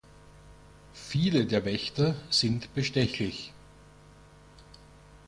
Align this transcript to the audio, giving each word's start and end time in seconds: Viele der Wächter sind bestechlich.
Viele 0.95 1.45
der 1.45 1.63
Wächter 1.63 2.15
sind 2.31 2.73
bestechlich. 2.73 3.53